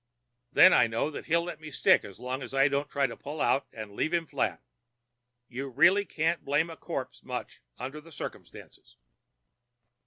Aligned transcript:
Then 0.51 0.73
I 0.73 0.87
know 0.87 1.11
that 1.11 1.25
he'll 1.27 1.43
let 1.43 1.61
me 1.61 1.69
stick 1.69 2.03
as 2.03 2.17
long 2.19 2.41
as 2.41 2.55
I 2.55 2.67
don't 2.67 2.89
try 2.89 3.05
to 3.05 3.15
pull 3.15 3.39
out 3.39 3.67
and 3.71 3.91
leave 3.91 4.15
him 4.15 4.25
flat. 4.25 4.63
You 5.47 5.69
really 5.69 6.05
can't 6.05 6.43
blame 6.43 6.71
a 6.71 6.75
corpse 6.75 7.21
much 7.21 7.61
under 7.77 8.01
the 8.01 8.11
circumstances. 8.11 8.95